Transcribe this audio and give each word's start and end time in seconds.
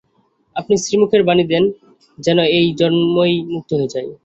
আপনি 0.55 0.75
শ্রীমুখের 0.77 1.21
বাণী 1.27 1.43
দিন, 1.51 1.63
যেন 2.17 2.37
এই 2.57 2.67
জন্মেই 2.79 3.35
মুক্ত 3.53 3.69
হয়ে 3.77 3.91
যাই। 3.93 4.07